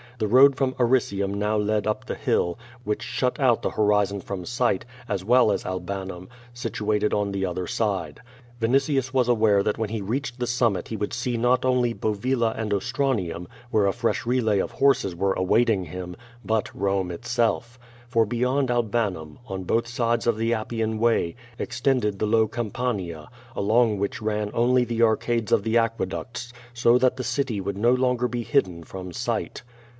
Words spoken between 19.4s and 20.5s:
on both sides of